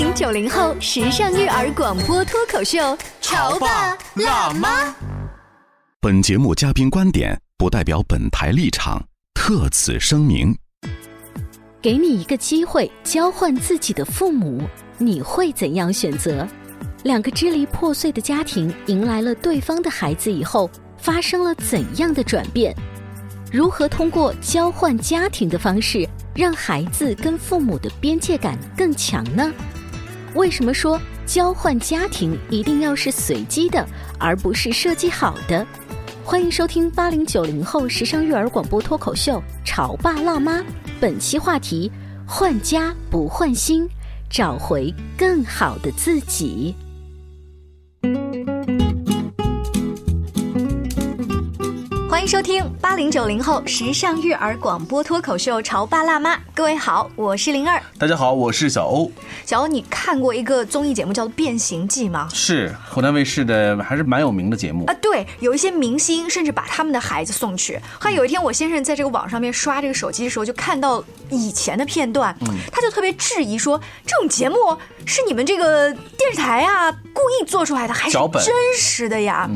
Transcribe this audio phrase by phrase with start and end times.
[0.00, 4.96] 八零九零后时尚育儿广播脱口秀，潮爸辣妈。
[6.00, 10.56] 本节目嘉宾观点不代表本台立场，特此声明。
[11.82, 14.62] 给你一个机会交换自己的父母，
[14.96, 16.48] 你会怎样选择？
[17.02, 22.74] 两个支离破碎的家庭迎来了对方的孩子以后，发生了怎样的转变？
[23.52, 29.52] 如何通过交换家庭的方式，让孩子跟父母的边界感更强呢？
[30.34, 33.84] 为什么说交换家庭一定要是随机的，
[34.18, 35.66] 而不是设计好的？
[36.24, 40.58] 欢迎收听八零九零后时尚育儿广播脱口秀《潮爸辣妈》，
[41.00, 41.90] 本期话题：
[42.26, 43.88] 换家不换心，
[44.28, 46.74] 找回更好的自己。
[52.10, 57.80] 欢迎收听八零九零后时尚育儿广播脱口秀《潮爸辣妈》，各位好，我是灵儿。
[57.98, 59.10] 大家好，我是小欧。
[59.46, 62.28] 小欧，你看过一个综艺节目叫做《变形记》吗？
[62.34, 64.94] 是湖南卫视的，还是蛮有名的节目啊。
[65.00, 67.78] 对，有一些明星甚至把他们的孩子送去。
[68.00, 72.36] 后来有一天，我先生在这个网上面刷这个手机的时候，就看到以前的片段，
[72.72, 74.56] 他就特别质疑说：“这种节目
[75.06, 79.48] 是你们这个电视台啊故意做出来的，还是真实的呀？”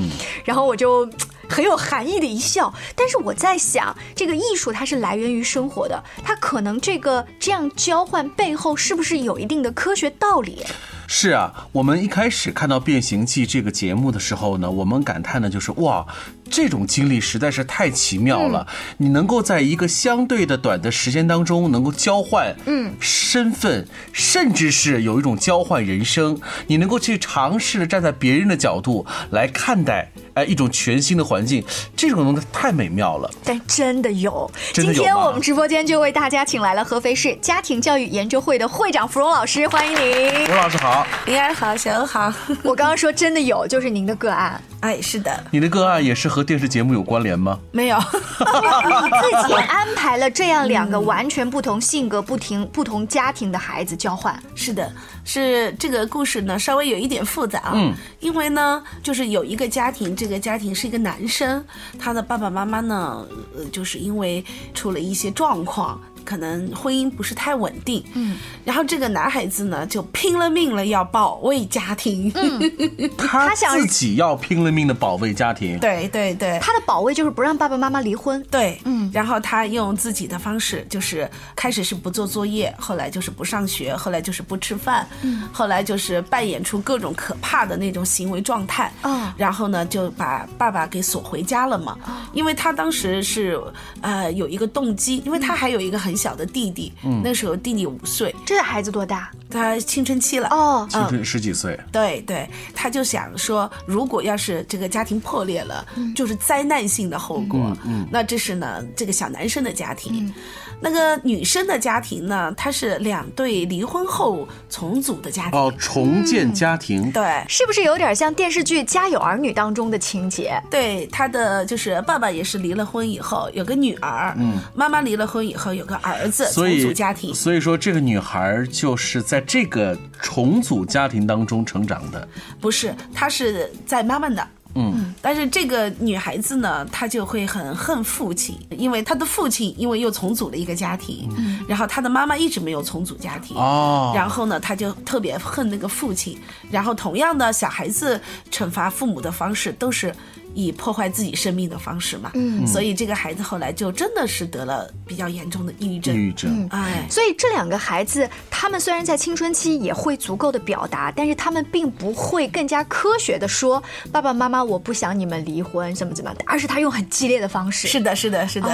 [0.47, 1.11] 然后我就。
[1.49, 10.65] 很有含义的一笑，但是我在想，这个艺术它是来源于生活的，它可能这个这样交换背后是不是有一定的科学道理？
[11.07, 16.07] 是啊，我们一开始看到《变形记》这个节目的时候呢，我们感叹的就是哇，
[16.51, 18.67] 这种经历实在是太奇妙了。
[18.99, 30.11] 你能够在一个相对的短的时间当中，能够交换嗯身份，甚至是有一种交换人生，你能够去尝试的站在别人的角度来看待。
[30.35, 31.65] 哎，一种全新的环境，
[31.95, 33.31] 这种东西太美妙了。
[33.45, 40.47] 但真的有，今天我们直播间就为大家请来了合肥市家庭教育研究会的会长芙蓉老师，欢迎您。
[40.47, 40.94] 芙蓉老师好，
[41.27, 42.33] 灵儿好，小欧好。
[42.63, 44.61] 我刚刚说真的有，就是您的个案。
[44.81, 45.45] 哎，是的。
[45.51, 47.59] 你的个案也是和电视节目有关联吗？
[47.73, 47.97] 没有。
[47.99, 49.11] 你
[49.43, 54.39] 自己安排了这样两个完全不同性格、 不停不同家庭的孩子交换。
[54.55, 54.93] 是的，
[55.25, 57.73] 是这个故事呢，稍微有一点复杂。
[57.75, 57.95] 嗯。
[58.21, 60.15] 因为呢，就是有一个家庭。
[60.15, 61.65] 这个家庭是一个男生，
[61.99, 64.45] 他的爸爸妈妈呢，呃，就是因为
[64.75, 65.99] 出了一些状况。
[66.25, 72.33] 可能婚姻不是太稳定，嗯，然后这个男孩子呢就拼了命了要保卫家庭，
[73.17, 91.99] 他想自己要拼了命的保卫家庭，对对对，他的保卫就是不让爸爸妈妈离婚，对，嗯，然后他用自己的方式，就是开始是不做作业，后来就是不上学，后来就是不吃饭，嗯，后来就是扮演出各种可怕的那种行为状态，嗯，然后呢就把爸爸给锁回家了嘛，
[92.33, 93.61] 因为他当时是
[94.01, 96.14] 呃有一个动机，因为他还有一个很。
[96.17, 99.31] 小的弟弟，嗯那时候弟弟五岁，这孩子多大？
[99.51, 101.79] 他青春期了哦，青春十几岁。
[101.93, 107.77] 对对，他就想说，如果要是这个家庭破裂了，就是灾难性的后果。
[107.85, 110.33] 嗯，那这是呢，这个小男生的家庭。
[110.81, 112.53] 那个女生的家庭呢？
[112.57, 120.61] 她是两对离婚后重组的家庭哦，重建家庭，对，是不是有点像电视剧《家有儿女》当中的情节？
[120.71, 127.35] 对，她的就是爸爸也是离了婚以后有个女儿，嗯，妈妈离了婚以后有个儿子，重组家庭。
[127.35, 132.29] 所以说，这个女孩就是在这个重组家庭当中成长的，
[132.61, 134.47] 不是，她是在妈妈那。
[134.75, 141.29] 嗯，但是这个女孩子呢，她就会很恨父亲，因为她的父亲因为又重组了一个家庭，
[141.69, 146.39] 然后她的妈妈一直没有重组家庭，哦，然后呢，她就特别恨那个父亲，
[146.71, 148.21] 然后同样的小孩子
[148.51, 150.15] 惩罚父母的方式都是。
[150.57, 156.15] 以破坏自己生命的方式嘛，嗯，所以这个孩子后来就真的是得了比较严重的抑郁症。
[156.15, 167.89] 抑郁症，哎，所以这两个孩子，他们虽然在青春期也会足够的表达，但是他们并不会更加科学的说爸爸妈妈我不想你们离婚怎么怎么的，而是他用很激烈的方式。
[167.89, 168.69] 是的，是的，是的。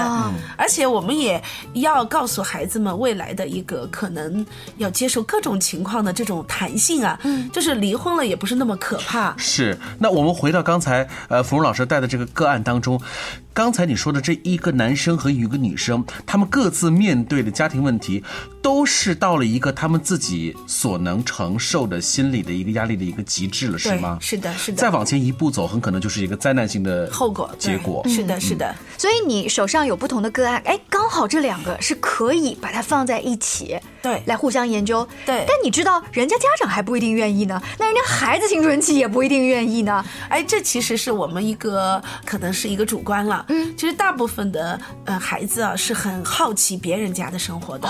[0.56, 1.42] 而且我们也
[1.74, 4.44] 要告诉孩子们未来的一个可能
[4.76, 9.34] 要接受各种情况的这种弹性啊，嗯，就是离婚了也不是那么可怕。
[9.38, 9.78] 是。
[9.98, 11.70] 那我们回到刚才呃，芙蓉。
[11.70, 13.00] 老师带的这个个案当中，
[13.52, 18.22] 刚才你说的这一个男生和一个女生，他们各自面对的家庭问题，
[18.62, 24.18] 都是到了一个他们自己所能承受的心理的一个压力的一个极致了，是吗？
[24.20, 24.76] 是的，是的。
[24.76, 28.06] 再往前一步走，很可能就是一个灾难性的后果结果。
[28.06, 28.74] 是的，是的。
[28.98, 35.06] 所以你手上有不同的个案，哎，刚好这两个是可以把它放在一起，对来互相研究。
[35.24, 40.04] 对但你知道，人家家长还不一定愿意呢，那人家孩子青春期也不一定愿意呢。
[40.28, 43.44] 哎，这其实是我们一个可能是一个主观了。
[43.48, 47.88] 嗯，其实大部分的呃孩子啊是很好奇别人家的生活的。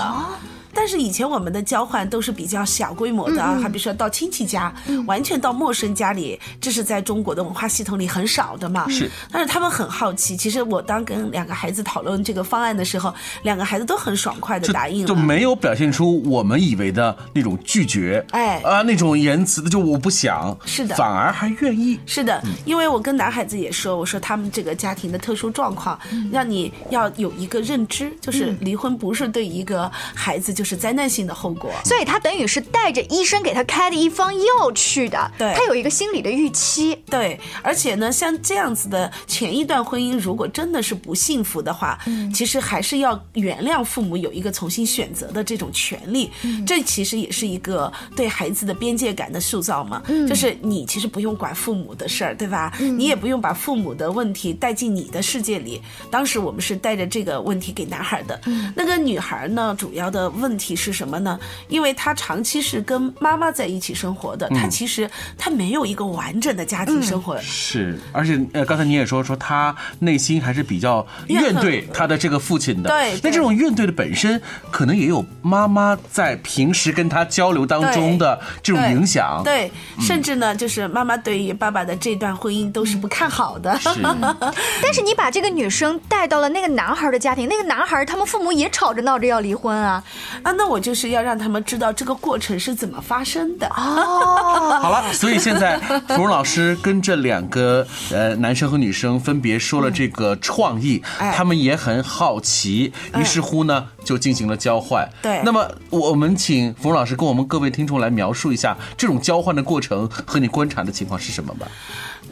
[0.73, 4.73] 但是以前我们的交换都是比较小规模的啊，还比如说到亲戚家，
[5.05, 8.87] 完全到陌生家里，这是在中国的文化系统里很少的嘛。
[8.89, 10.35] 是，但是他们很好奇。
[10.35, 13.13] 其实我当跟两个孩子讨论这个方案的时候，
[13.43, 15.07] 两个孩子都很爽快的答应了。
[15.07, 21.99] 就没有表现出我们以为的那种拒绝，哎啊那种言辞的，就我不想，是的反而还愿意。
[22.05, 25.99] 是的，因为我跟男孩子也说，我说他们这个家庭的特殊状况，
[26.31, 31.71] 让你要有一个认知，就是离婚不是对一个孩子就是灾难性的后果。
[31.83, 36.95] 所以他等于是带着医生给他开的一方药去的，对他有一个心理的预期。
[37.09, 46.29] 对，而且呢，像这样子的前一段婚姻，如果真的是不幸福的话，嗯其实还是要原谅父母有一个重新选择的这种权利。
[46.43, 50.01] 嗯这其实也是一个对孩子的边界感的塑造嘛。
[50.07, 52.73] 嗯就是你其实不用管父母的事儿，对吧？
[52.79, 55.81] 你也不用把父母的问题带进你的世界里。
[56.09, 58.39] 当时我们是带着这个问题给男孩的，
[58.75, 61.39] 那个女孩呢，主要的问题是什么呢？
[61.67, 67.39] 因为他长期是跟妈妈在一起生活的，他其实他没有一个完整的家庭生活。
[67.41, 72.89] 是，而且呃，刚才你也说说他内心还是比较怨恨怨怼他的这个父亲的。
[72.89, 79.41] 对对那这种怨怼的本身，可能也有妈妈在平时跟他交流当中的这种影响。
[79.43, 83.77] 对，甚至呢，就是妈妈对于爸爸的这段婚姻都是不看好的。
[83.79, 83.89] 是，
[84.81, 90.03] 但是你把这个女生带到了那个男孩的家庭，那个男孩他们父母也吵着闹着要离婚啊。
[90.43, 93.67] 啊，那我就是要让他们知道这个过程是怎么发生的。
[93.67, 95.77] 哦， 好了，所以现在
[96.07, 105.07] 芙蓉老师跟这两个呃男生和女生分别说了这个创意，哎他们也很好奇，于是乎呢就进行了交换。
[105.21, 111.67] 对那么我们请芙蓉老师跟我们各位听众来描述一下这种交换的过程和你观察的情况是什么吧。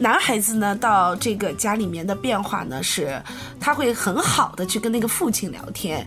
[0.00, 3.22] 男孩子呢，到这个家里面的变化呢，是
[3.60, 6.06] 他会很好的去跟那个父亲聊天，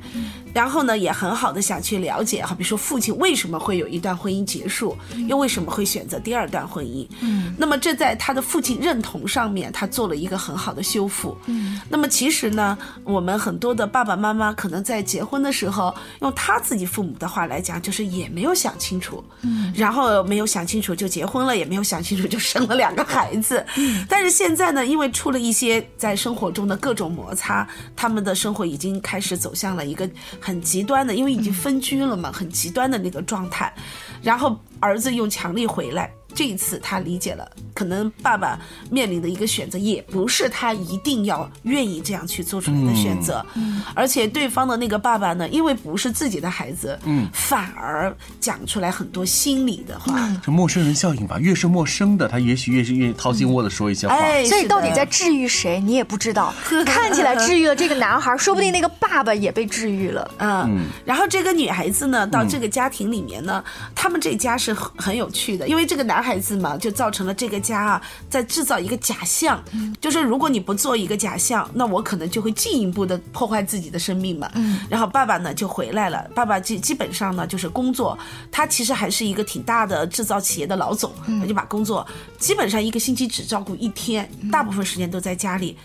[0.52, 4.98] 然后呢，也很好的想去了解，好比说父亲为什么会有一段婚姻结束，
[5.28, 7.08] 又为什么会选择第二段婚姻。
[7.22, 11.38] 嗯，那么这在他的父亲认同上面，他做了一个很好的修复。
[11.46, 23.64] 嗯，那么其实呢，我们很多的爸爸妈妈可能在结婚的时候，用他自己父母的话来讲，就是也没有想清楚，嗯，然后没有想清楚就结婚了，也没有想清楚就生了两个孩子。
[24.08, 30.10] 但是现在呢，因为出了一些在生活中的各种摩擦，他们的生活已经开始走向了一个
[30.40, 33.74] 很极端的，因为已经分居了嘛，很极端的那个状态。
[34.22, 38.60] 然后儿子用强力回来，这一次他理解了，可能爸爸
[38.90, 43.46] 面临的一个选择也不是他一定要愿意这样去做出来的选择，
[43.94, 54.16] 而且对方的那个爸爸呢，因为不是自己的孩子，嗯，反而讲出来很多心里的话，这陌生人效应吧，越是陌生的，他也许越是愿意掏心窝的说一些话。
[54.16, 56.54] 哎，所以到底在治愈谁，你也不知道。
[56.86, 60.32] 看起来治愈了这个男孩，说不定那个爸爸也被治愈了。
[60.40, 63.64] 嗯，然后这个女孩子呢，到这个家庭里面呢，
[63.94, 69.64] 他们这家是很很有趣的，因为这个男孩子嘛，就造成了这个家啊，在制造一个假象，
[70.00, 74.50] 就是如果你不做一个假象，那我可能就会进一步的破坏自己的生命嘛。
[74.56, 78.18] 嗯，然后爸爸呢就回来了，爸爸基基本上呢就是工作，
[78.50, 81.12] 他其实还是一个挺大的制造企业的老总，
[81.42, 82.08] 他就把工作
[82.40, 85.78] 基本上一个星期只照顾一天，大部分时间都在家里。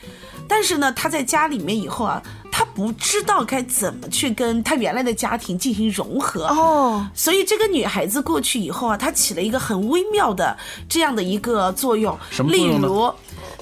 [0.48, 6.46] 但是呢，他在家里面以后啊，他不知道该怎么去跟他原来的家庭进行融合。
[6.46, 10.56] 哦，所以这个女孩子过去以后啊，她起了一个很微妙的
[10.88, 12.18] 这样的一个作用。
[12.30, 13.12] 什么作用例如，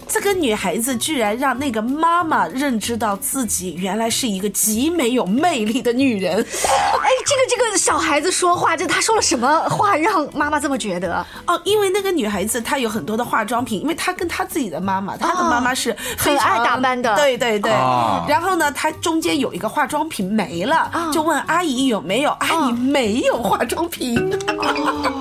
[0.09, 6.37] 这个女孩子居然让那个妈妈认知到自己原来是一个极没有魅力的女人。
[6.37, 11.27] 哎，这个这个小孩子说话，这他说了什么话让妈妈这么觉得？
[11.47, 17.73] 哦，因为那个女孩子她有很多的化妆品，因为她跟她自己的妈妈，她的妈妈是很爱打扮的对对对。
[17.73, 24.17] 啊然后呢，她中间有一个化妆品没了，就问阿姨有没有，阿姨没有化妆品。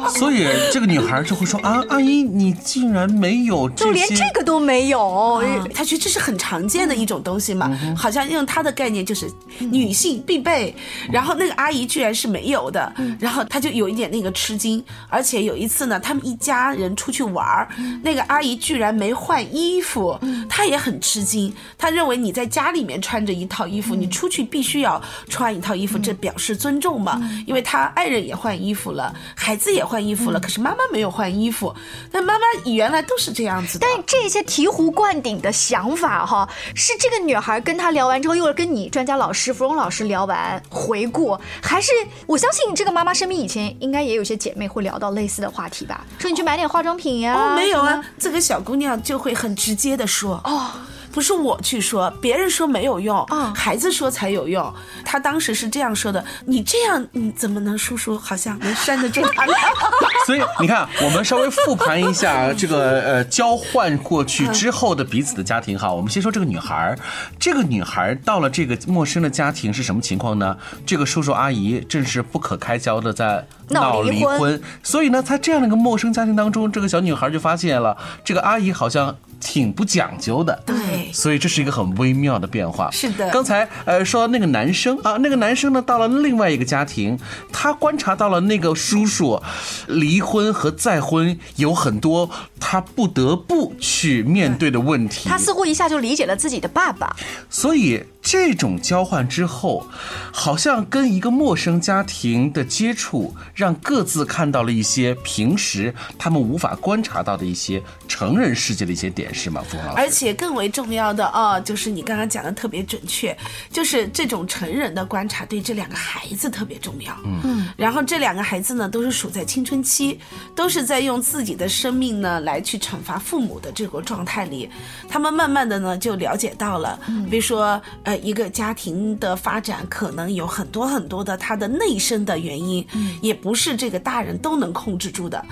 [0.10, 5.42] 所以这个女孩就会说啊，阿姨，你竟然没有这些，就连这个都没有。
[5.74, 10.76] 他觉得这是很常见的一种东西嘛，好像用他的概念就是女性必备。
[11.12, 17.68] 然后那个阿姨居然是没有的，然后他就有一点那个吃惊，而且有一次呢，他们一家人出去玩儿，
[18.04, 21.54] 那个阿姨居然没换衣服，他也很吃惊。
[21.78, 27.22] 他认为你在家里面穿着一套衣服，你出去必须要穿一套衣服，这表示尊重嘛。
[27.48, 31.74] 因为他爱人也换衣服了，孩子也换衣服了，可是妈妈没有换衣服。
[32.12, 33.88] 但妈妈原来都是这样子的。
[33.88, 41.92] 但这些醍醐灌顶的想法哈，是这个女孩跟他聊完之后，又跟你专家老师芙蓉老师聊完回顾，还是
[42.26, 46.04] 我相信这个妈妈身边以前应该也有些姐妹会聊到类似的话题吧？
[46.18, 47.36] 说你去买点化妆品呀？
[47.36, 50.72] 哦，没有啊，这个小姑娘就会很直接的说哦。
[51.16, 54.74] 不是我去说，别人说没有用，嗯孩子说才有用。
[55.06, 59.54] 他当时是这样说的：“你这样，你怎么能叔叔好像能拴得住他呢？”
[60.28, 65.90] 所以你看，我们稍微复盘一下这个呃交换过去之后的彼此的家庭哈。
[65.90, 67.00] 我们先说这个女孩儿，
[67.40, 70.58] 这个女孩儿到了这个陌生的家庭是什么情况呢？
[70.86, 77.96] 这个叔叔阿姨正是不可开交的在闹离婚离婚，所以呢，在这样的一个陌生家庭当中，这个小女孩就发现了
[78.26, 80.64] 这个阿姨好像挺不讲究的。
[80.66, 80.76] 对
[81.12, 82.90] 所以这是一个很微妙的变化。
[82.92, 87.18] 是的刚才呃说到那个男生啊，那个男生呢到了另外一个家庭，
[87.52, 89.42] 他观察到了那个叔叔
[89.88, 95.30] 离婚和再婚有很多他不得不去面对的问题。
[95.30, 97.16] 他似乎一下就理解了自己的爸爸。
[97.50, 99.88] 所以这种交换之后，
[100.34, 110.02] 好像跟一个陌生家庭的接触，让各自看到了一些平时他们无法观察到的一些成人世界的一些点，是吗，冯老师？
[110.02, 113.38] 而且更为重要的哦，就是你刚刚讲的特别准确，
[113.72, 117.16] 就是这种成人的观察对这两个孩子特别重要。
[117.44, 120.20] 嗯，然后这两个孩子呢，都是处在青春期，
[120.56, 124.68] 都是在用自己的生命呢来去惩罚父母的这个状态里，
[125.08, 132.86] 他们慢慢的呢就了解到了，比如说呃一个家庭的发展可能有很多很多的他的内生的原因，
[133.22, 135.44] 也不是这个大人都能控制住的。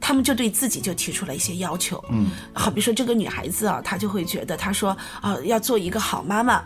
[0.00, 6.64] 他们就对自己就提出了一些要求，嗯，好比说这个女孩子啊，她就会觉得，她说啊，要做一个好妈妈、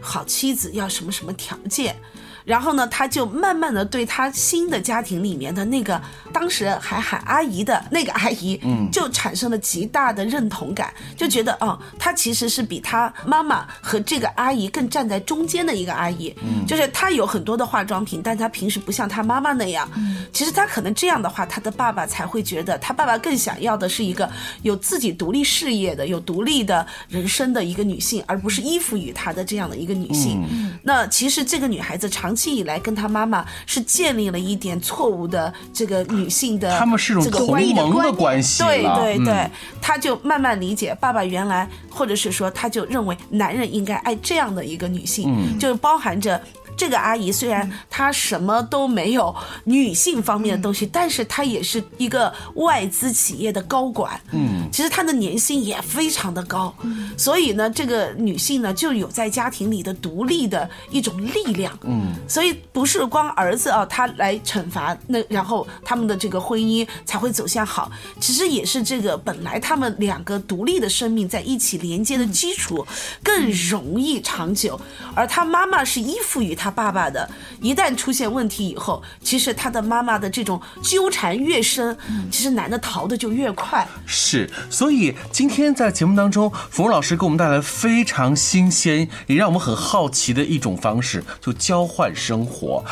[0.00, 1.96] 好妻子，要什么什么条件。
[2.44, 6.00] 然后呢，他就慢慢的对他新的家庭里面的那个
[6.32, 24.30] 当时还喊阿姨的那个阿姨，嗯，就产生了极大的认同感，就觉得哦，她其实是比他妈妈和这个阿姨更站在中间的一个阿姨，嗯，就是她有很多的化妆品，但她平时不像她妈妈那样，嗯，其实她可能这样的话，她的爸爸才会觉得，他爸爸更想要的是一个
[24.62, 30.44] 有自己独立事业的、有独立的人生的一个女性，而不是依附于他的这样的一个女性。
[30.82, 39.24] 那其实这个女孩子长期以来跟他妈妈是建立了一点错误的这个女性的他们是一种这个同盟的关系了，对对嗯。
[39.24, 39.50] 对，
[39.80, 45.58] 他就慢慢理解爸爸原来，或者是说，他就认为男人应该爱这样的一个女性，嗯。
[45.58, 46.40] 就包含着。
[46.76, 54.20] 这个阿姨虽然她什么都没有女性方面的东西，但是她也是一个外资企业的高管。
[54.32, 56.74] 嗯，其实她的年薪也非常的高，
[57.16, 61.76] 所以呢，这个女性呢就有在家庭里的独立的一种力量。
[61.82, 67.90] 嗯，所以不是光儿子啊，他来惩罚那，然后他们的这个婚姻才会走向好，
[68.20, 72.86] 其实也是这个本来他们两个独立的生命在一起连接的基础
[73.22, 74.80] 更容易长久，
[75.14, 77.28] 而他妈妈是依附于他爸爸的，
[77.60, 81.94] 一旦出现问题以后，其实他的妈妈的这种纠缠越深，
[82.30, 83.86] 其实男的逃的就越快。
[84.06, 92.82] 是，所以今天在节目当中，芙蓉老师给我们带来非常新鲜，也让我们很好奇的一种方式，就交换生活。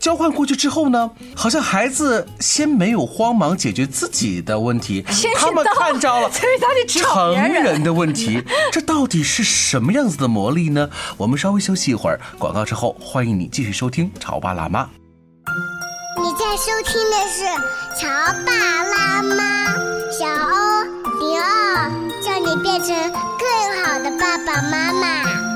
[0.00, 6.30] 交换过去之后呢，好像孩子先没有慌忙解决自己的问题先，他们看着了
[6.88, 8.42] 成人人的问题，
[8.72, 10.88] 这到底是什么样子的魔力呢？
[11.18, 14.84] 我们稍微休息一会儿，广告之后，欢欢迎你继续收听《潮爸辣妈》。
[16.22, 17.42] 你在收听的是
[17.98, 18.06] 《潮
[18.46, 18.52] 爸
[18.84, 19.34] 辣妈》，
[20.16, 20.84] 小欧
[21.18, 21.90] 迪奥，
[22.22, 25.47] 叫你变成更好的爸爸妈妈。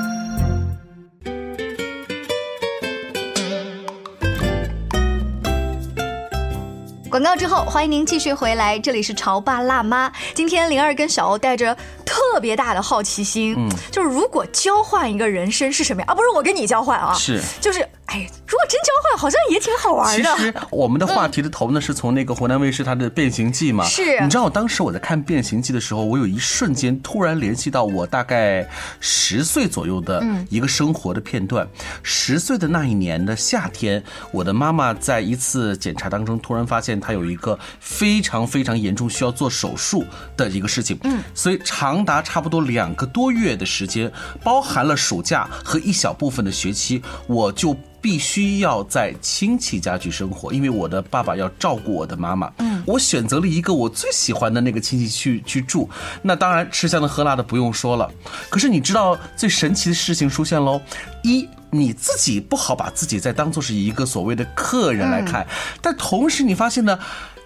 [7.13, 10.11] 广告之后，欢迎您继续回来，这里是潮爸辣妈。
[10.33, 16.15] 今天灵儿跟小欧带着特别大的好奇心，嗯，就是如果交换一个人生是什么样啊？
[16.15, 20.35] 不是我跟你交换啊，是就是哎，如果真交换，好像也挺好玩的。
[20.37, 23.83] 其实我们的话题的头呢，是从那个湖南卫视它的《变形记》嘛。
[23.85, 31.67] 是你知道，我当时我在看《变形记》的时候，我有一瞬间突然联系到我大概十岁左右的一个生活的片段。
[32.03, 40.05] 十岁的那一年的夏天，我的妈妈在一次检查当中突然发现她有一个非常非常严重需要做手术
[40.37, 40.99] 的一个事情。
[41.03, 44.11] 嗯，所以长达差不多两个多月的时间，
[44.43, 47.75] 包含了暑假和一小部分的学期，我就。
[48.03, 52.51] 必须要在亲戚家去生活，因为我的爸爸要照顾我的妈妈。
[52.57, 55.89] 嗯，我选择了一个我最喜欢的那个亲戚去去住。
[56.21, 58.11] 那当然吃香的喝辣的不用说了。
[58.49, 60.81] 可是你知道最神奇的事情出现喽？
[61.23, 65.47] 一你自己不好把自己再当做是一个所谓的客人来看，
[65.81, 66.99] 但同时你发现呢？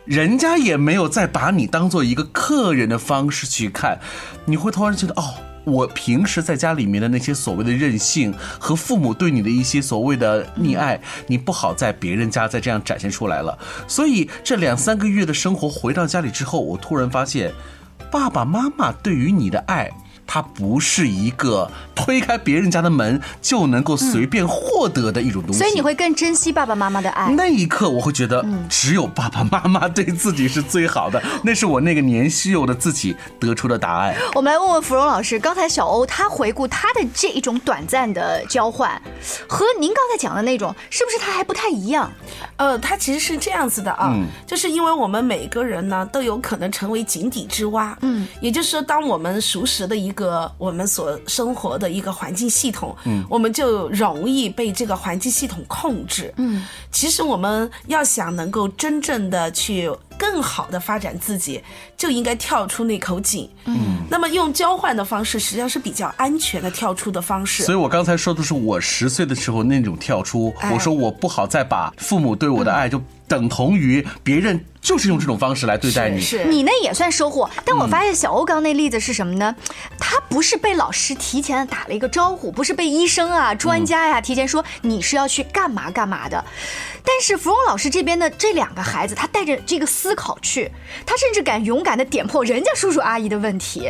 [0.07, 3.99] 人家也没有再把你当做一个客人的方式去看，
[4.45, 5.33] 你会突然觉得哦，
[5.65, 10.97] 我平时在家里面的那些所谓的任性和父母对你的一些所谓的溺爱，
[11.27, 13.59] 你不好在别人家再这样展现出来了。
[13.85, 17.51] 所以这两三个月的生活回到家里之后，我突然发现，
[18.09, 19.91] 爸爸妈妈对于你的爱。
[20.27, 27.31] 它不是一个推开别人家的门就能够随便获得的一种东西，所以你会更珍惜爸爸妈妈的爱。
[27.31, 34.15] 那一刻，我会觉得只有爸爸妈妈对自己是最好的， 那是我那个年稀有的自己得出的答案。
[34.35, 39.01] 我们来问问芙蓉老师，刚才小欧他回顾他的这一种短暂的交换，
[39.47, 42.11] 和您刚才讲的那种，是不是他还不太一样？
[42.57, 44.13] 呃，他其实是这样子的啊，
[44.45, 59.89] 就是因为我们每个人呢都有可能成为井底之蛙，嗯，也就是说，当我们熟识的一个我们所生活的一个环境系统，嗯，我们就容易被这个环境系统控制，嗯，其实我们要想能够真正的去。
[60.17, 61.63] 更好的发展自己，
[61.95, 63.49] 就应该跳出那口井。
[63.65, 67.63] 嗯，那么用交换的方式，实际上是比较安全的跳出的方式。
[67.63, 70.53] 所以我刚才说的是我十岁的时候那种跳出。
[70.71, 73.01] 我说我不好再把父母对我的爱就。
[73.29, 77.49] 等同于别人就是用这种方式来对待你，是你那也算收获。
[77.65, 79.53] 但我发现小欧刚那例子是什么呢？
[79.99, 86.41] 他不是被老师提前打了一个招呼，不是被医生啊、专家呀提前说你是要去干嘛干嘛的。
[87.07, 90.69] 但是芙蓉老师这边的这两个孩子，他带着这个思考去，
[91.05, 93.89] 他甚至敢勇敢的点破人家叔叔阿姨的问题。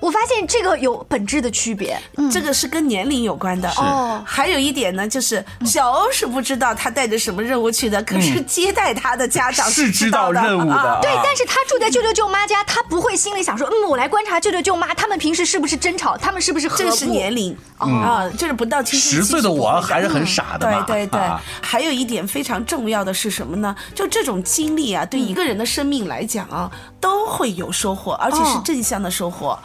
[0.00, 3.68] 我发现这个有本质的区别，这个是跟年龄有关的。
[3.76, 10.98] 哦，还有一点呢，就是小欧是不知道他带着什么任务去的，可是接待他的家长是知道任务的。
[11.00, 17.56] 对，但是他住在舅舅舅妈家，他不会心里想说，嗯，我来观察舅舅舅妈，他们平时是不是争吵，他们是不是和这是年龄。
[17.78, 20.66] 啊，就是不到青春十岁的我还是很傻的。
[20.86, 21.20] 对对对，
[21.60, 23.74] 还有一点非常重要的是什么呢？
[23.94, 26.70] 就这种经历啊，对一个人的生命来讲啊，
[27.00, 29.58] 都会有收获，而且是正向的收获。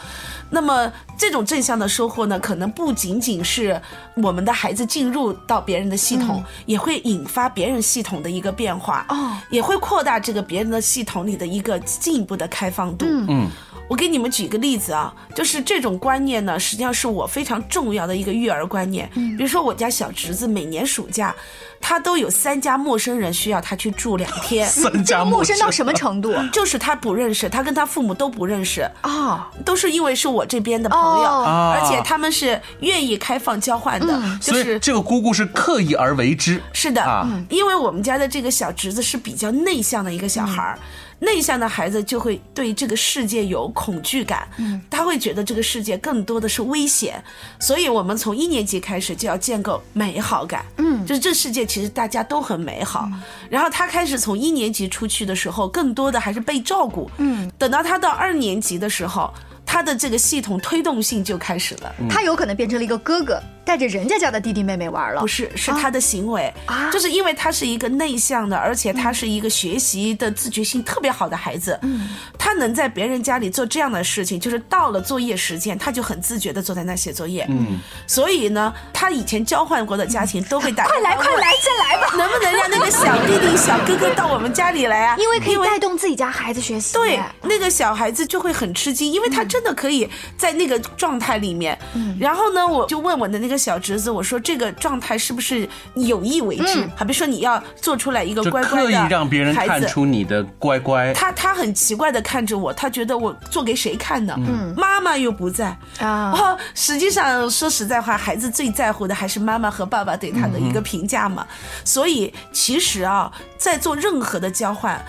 [0.50, 3.80] 那么这种正向的收获呢，可能不仅仅是
[4.16, 13.06] 我们的孩子进入到别人的系统，也会引发别人系统的一个变化，哦，也会扩大这个别人的系统里的一个进一步的开放度。
[13.10, 13.48] 嗯，
[13.88, 19.10] 我给你们举个例子啊，就是这种观念呢，实际上是我非常重要的一个育儿观念。
[19.16, 21.36] 嗯，比如说我家小侄子每年暑假。
[21.82, 26.36] 他都有三家陌生人需要他去住两天， 三家陌生到什么程度？
[26.52, 36.62] 就是他不认识，他跟他父母都不认识啊，都是因为是我这边的朋友，而且他们是愿意开放交换的，就是这个姑姑是刻意而为之。
[36.74, 40.80] 是的，因为我们家的这个小侄子是比较内向的一个小孩儿。
[41.22, 47.22] 内向的孩子就会对这个世界有恐惧感，嗯，他会觉得这个世界更多的是危险，
[47.60, 53.10] 所以我们从一年级开始就要建构美好感，嗯，就是这世界其实大家都很美好。
[53.50, 59.30] 然后他开始从一年级出去的时候，更多的还是被照顾，嗯，等到他到二年级的时候。
[59.72, 65.22] 他的这个系统推动性就开始了，他有可能变成了一个哥哥，带着人家家的弟弟妹妹玩了。
[65.22, 71.78] 不是，是他的行为啊，就是因为他是一个内向的，而且他是一个学习的自觉性特别好的孩子。
[71.84, 77.46] 嗯，他能在别人家里做这样的事情，就是到了作业时间，他就很自觉的坐在那写作业。
[77.48, 85.16] 嗯，所以呢，他以前交换过的家庭都会带快来快来再来吧，能不能让那个小弟弟小哥哥到我们家里来啊？
[85.22, 86.96] 因为可以带动自己家孩子学习。
[86.96, 89.60] 对，那个小孩子就会很吃惊，因为他真。
[89.60, 91.78] 真的可以在那个状态里面，
[92.18, 96.90] 然后呢，我就问我的那个小侄子，我说这个状态是不是有意为之？
[96.96, 101.14] 好比说你要做出来一个乖乖的，刻意让别人看出你的乖乖。
[101.14, 104.34] 他他很奇怪的看着我，他觉得我做给谁看呢？
[104.38, 106.58] 嗯妈妈又不在啊。
[106.74, 111.46] 实际上说实在话，孩子最在乎的还是妈妈和爸爸对他的一个评价嘛。
[111.84, 115.00] 所以其实啊，在做任何的交换。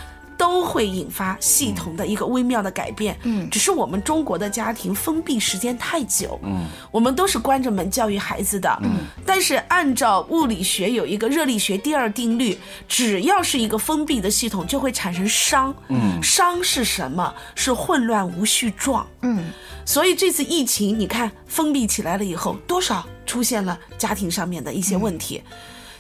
[0.41, 3.15] 都会引发系统的一个微妙的改变。
[3.25, 6.41] 嗯，只是我们中国的家庭封闭时间太久。
[6.43, 8.75] 嗯，我们都是关着门教育孩子的。
[8.83, 12.57] 嗯，但是按照物理学有一个热力学第二定律，
[12.89, 15.75] 只要是一个封闭的系统，就会产生熵。
[15.89, 17.35] 嗯，熵是什么？
[17.55, 19.07] 是混乱无序状。
[19.21, 19.45] 嗯，
[19.85, 25.43] 所以这次疫情，你看封闭起来了以后，多少出现了家庭上面的一些问题。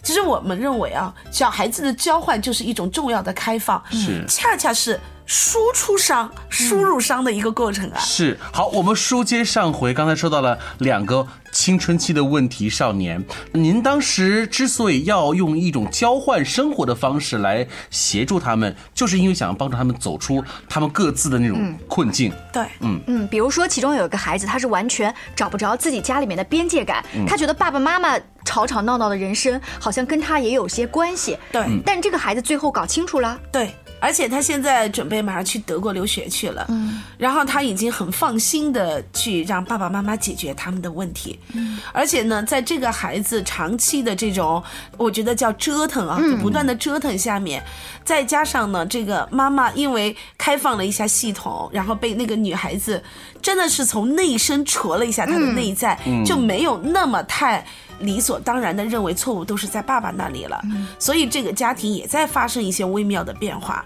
[0.03, 4.25] 其实我们认为啊，小孩子的交换就是一种重要的开放，是。
[4.27, 4.99] 恰恰是
[5.33, 8.01] 输出商、输入商的一个过程啊。
[8.01, 11.25] 是好，我们书接上回，刚才说到了两个。
[11.53, 13.21] 青春期的问题少年。
[13.51, 22.33] 您当时之所以要用一种交换生活的方式来协助他们，就是因为想要帮助他们走出他们各自的那种困境。
[22.53, 31.37] 对，嗯嗯，比如说其中有一个孩子，他是完全找不着自己家里面的边界感，他觉得爸爸妈妈吵吵闹闹的人生好像跟他也有些关系。
[31.51, 33.37] 对嗯但这个孩子最后搞清楚了。
[33.51, 44.63] 对，而且他现在准备马上去德国留学去了，嗯，然后他已经很放心的去让爸爸妈妈解决他们的问题，嗯，而且呢，在这个孩子长期的这种，
[44.97, 47.63] 我觉得叫折腾啊，就不断的折腾下面，
[48.05, 53.03] 再加上呢，这个妈妈因为开放了一下系统，然后被那个女孩子
[53.43, 57.65] 真的是从内身戳了一下她的内在，就没有那么太。
[58.01, 60.61] 理所当然的认为错误都是在爸爸那里了，
[60.99, 63.85] 所以这个家庭也在发生一些微妙的变化。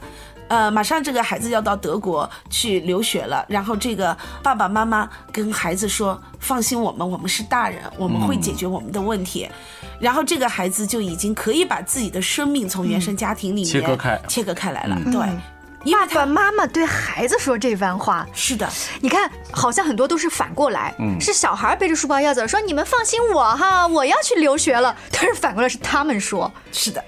[0.48, 9.48] 呃，马上这个孩子要到德国去留学了，然后这个爸爸妈妈跟孩子说：“放心，我们我们是大人，我们会解决我们的问题。
[9.98, 15.00] 然后这个孩子就已经可以把自己的生命从原生家庭里面切割开切割开来了。
[15.07, 15.27] 对，
[15.85, 18.68] 因为爸爸妈妈对孩子说这番话，是的，
[19.01, 24.97] 你看，好像很多都是反过来，是小孩背着书包要走，说你们放心我哈，我要去留学了。
[25.12, 27.05] 但是反过来是他们说，是的，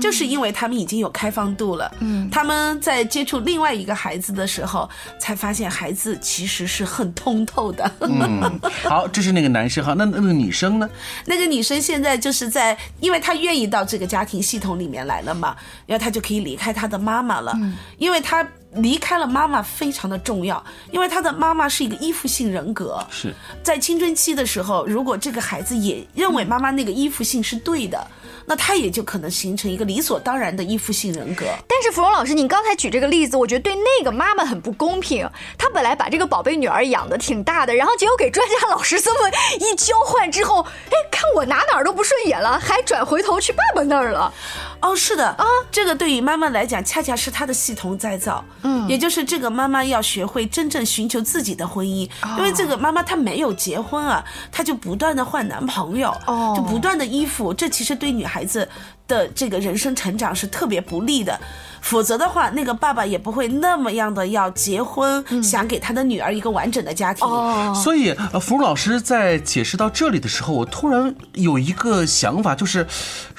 [0.00, 7.90] 就是因为他们已经有开放度了，嗯，他们在接触另外一个孩子的时候，才发现孩子其实是很通透的。
[8.00, 10.88] 嗯，好，这是那个男生哈，那那个女生呢？
[11.24, 15.56] 那个女生现在就是在，因为她愿意到这个家庭系统里面来了嘛，
[15.86, 17.56] 然后她就可以离开她的妈妈了，
[17.98, 28.06] 因为她离开了妈妈非常的重要，因为她的妈妈是一个依附性人格，是在青春期的时候，如果这个孩子也认为妈妈那个依附性是对的，
[28.46, 31.44] 那他也就可能形成一个理所当然的依附性人格。
[31.68, 35.28] 但是芙蓉老师，你刚才举这个例子，我觉得对那个妈妈很不公平。
[35.58, 39.30] 她本来把这个宝贝女儿养的挺大的，然后结果给专家老师这么
[39.60, 44.32] 一交换之后，哎，看我哪哪儿都不顺眼了，还转回头去爸爸那儿了。
[44.80, 48.44] 哦，是的啊，这个对于妈妈来讲，恰恰是她的系统再造。
[48.62, 58.68] 嗯，也就是这个妈妈要学会真正寻求自己的婚姻，因为这个妈妈她没有结婚啊，她就不断的换男朋友，哦就不断的依附，这其实对女孩子
[59.08, 61.38] 的这个人生成长是特别不利的。
[61.80, 67.26] 否则的话，那个爸爸也不会那么样的要结婚，想给他的女儿一个完整的家庭。
[67.26, 72.86] 哦，所以，呃，芙蓉老师在解释到这里的时候，我突然有一个想法，就是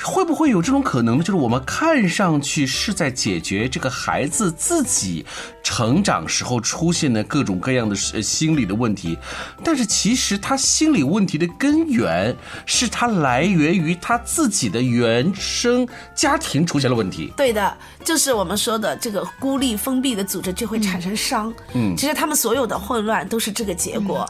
[0.04, 5.26] 会不会有这种可能，就是我们看上去是在解决这个孩子自己
[5.70, 9.18] 成长时候出现的各种各样的呃心理的问题，
[9.66, 12.34] 但是其实他心理问题的根源
[12.66, 17.34] 是他来源于他自己的原生家庭出现了问题。
[17.36, 21.54] 对的，就是我们说的这个孤立封闭的组织就会产生伤。
[21.74, 24.26] 嗯，其实他们所有的混乱都是这个结果。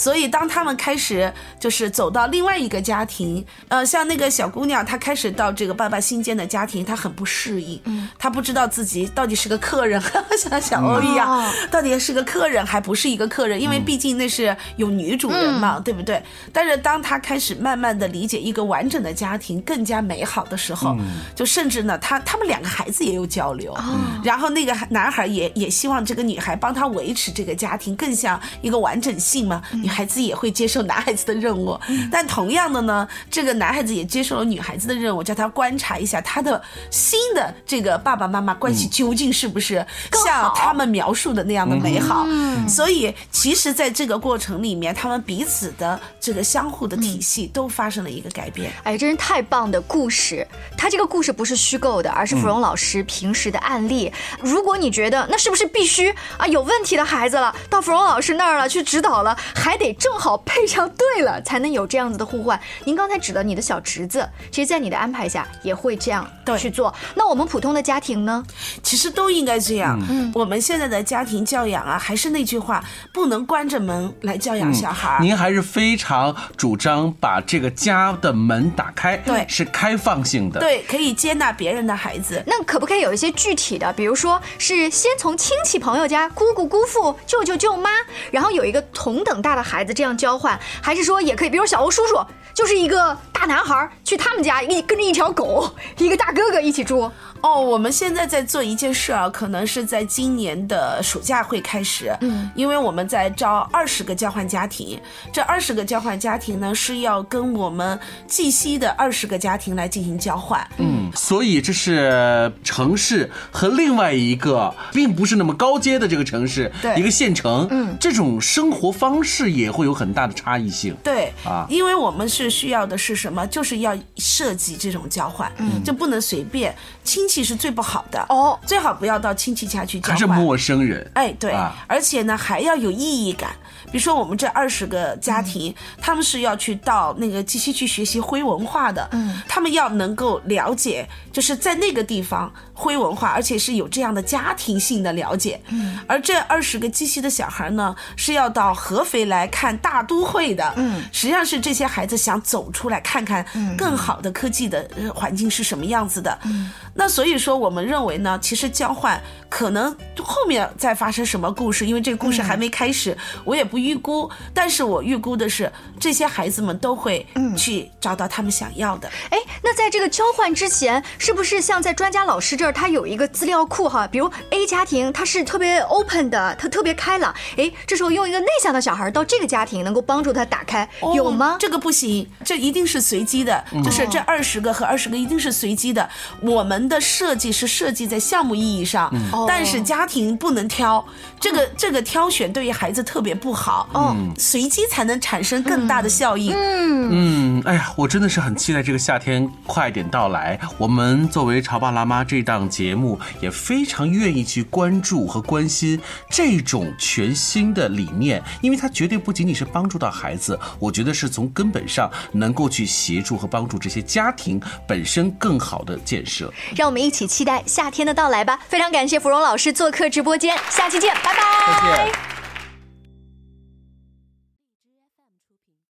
[0.00, 7.78] 所以，当他们开始就是走到另外一个家庭，呃，像那个小姑娘，她开始到这个爸爸新建的家庭，她很不适应，
[8.18, 10.00] 她不知道自己到底是个客人，
[10.38, 11.52] 像小欧一样，哦。
[11.70, 16.22] 到底是个客人还不是一个客人，因为毕竟那是有女主人嘛，对不对？
[16.50, 20.96] 但是当她开始慢慢的理解一个完整的家庭更加美好的时候，
[21.36, 23.76] 就甚至呢，她他们两个孩子也有交流，
[24.24, 31.78] 然后那个男孩也也希望这个女孩帮他维持这个家庭更像一个完整性嘛，女孩子也会接受男孩子的任务，
[32.10, 39.84] 但同样的呢，这个男孩子也接受了女孩子的任务，叫他观察一下他的新的这个爸爸妈妈关系究竟是不是
[40.24, 42.26] 像他们描述的那样的美好。
[42.68, 48.72] 所以，其实在这个过程里面，他们彼此的这个相互的体系都发生了一个改变。
[48.84, 50.46] 哎，真是太棒的故事！
[50.76, 54.12] 他这个故事不是虚构的，而是芙蓉老师平时的案例。
[54.40, 62.60] 如果你觉得那是不是必须啊有问题的孩子了，到芙蓉老师那儿了去指导了，还得正好配上对了，才能有这样子的互换。
[62.84, 66.94] 您刚才指的你的小侄子，其实，在你的安排下也会这样去做。
[67.14, 68.44] 那我们普通的家庭呢？
[68.82, 69.98] 其实都应该这样。
[70.08, 75.20] 嗯，我们现在的家庭教养啊，还是那句话，不能关着门来教养小孩儿。
[75.20, 80.60] 您还是非常主张把这个家的门打开，对是开放性的。
[80.60, 82.42] 对，可以接纳别人的孩子。
[82.46, 87.90] 那可不可以有一些具体的，比如说是先从亲戚朋友家，姑姑、姑父、舅舅、舅妈，
[88.30, 92.18] 然后有一个同等大的孩子这样交换，还是说也可以，比如小欧叔叔
[92.54, 97.10] 就是一个大男孩去他们家，一跟着一条狗，一个大哥哥一起住。
[97.42, 102.14] 哦，我们现在在做一件事啊，可能是在今年的暑假会开始。
[102.20, 105.00] 嗯，因为我们在招二十个交换家庭，
[105.32, 110.60] 这二十个交换家庭呢是要跟我们绩溪的二十个家庭来进行交换。
[110.76, 120.92] 嗯，所以这是城市和另外一个并不是那么高阶的这个城市，对一个县城，嗯，这种生活方式式也会有很大的差异性。
[121.04, 123.46] 对啊因为我们是需要的是什么？
[123.46, 126.74] 就是要设计这种交换，嗯，就不能随便。
[127.04, 128.58] 亲戚是最不好的哦。
[128.66, 130.14] 最好不要到亲戚家去交换。
[130.14, 131.72] 还是陌生人，哎，对，啊。
[131.86, 133.50] 而且呢还要有意义感。
[133.92, 153.44] 比如说我们这二十个家庭，他们是要去到那个鸡西去学习徽文化的，嗯，他们要能够了解，就是在那个地方徽文化，而且是有这样的家庭性的了解，嗯，而这二十个鸡西的小孩呢，是要到合肥来看大都会的，嗯，实际上是这些孩子想走出来看看
[153.76, 159.90] 更好的科技的呃环境是什么样子的，嗯，那所以说我们认为呢，其实交换可能
[160.22, 169.08] 后面再发生什么故事，因为这个故事还没开始，我也不预估，但是我预估的是这些孩子们都会去找到他们想要的。
[169.30, 174.06] 哎，那在这个交换之前，是不是像在专家老师这儿，他有一个资料库哈？
[174.06, 177.34] 比如 A 家庭，他是特别 open 的，他特别开朗。
[177.56, 181.56] 哎，这时候用一个内向的小孩到这个家庭，能够帮助他打开，有吗？
[181.58, 186.06] 这个不行，这一定是随机的，就是这二十个和二十个一定是随机的。
[186.42, 189.10] 我们的设计是设计在项目意义上，
[189.48, 191.02] 但是家庭不能挑，
[191.40, 193.88] 这个这个挑选对于孩子特别不好。
[193.94, 196.52] 哦，随机才能产生更大的效应。
[196.54, 200.58] 嗯，哎呀，我真的是很期待这个夏天快点到来。
[200.76, 205.98] 我们作为《潮爸辣妈》这档节目，也非常愿意去关注和关心
[206.28, 216.52] 这种全新的理念，因为它绝对不仅仅是帮助到孩子，我觉得是从根本上能够去协助和帮助这些家庭本身更好的建设。
[216.80, 218.58] 让我们一起期待夏天的到来吧！
[218.66, 222.39] 非常感谢芙蓉老师做客直播间，下期见，拜拜。